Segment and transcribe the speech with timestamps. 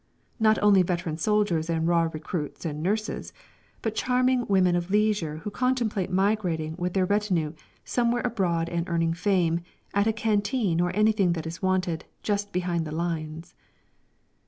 [0.39, 3.33] Not only veteran soldiers and raw recruits and nurses,
[3.83, 7.53] but charming women of leisure who contemplate migrating with their retinue
[7.85, 9.59] somewhere abroad and earning fame
[9.93, 13.53] "at a canteen or anything that is wanted just behind the lines!"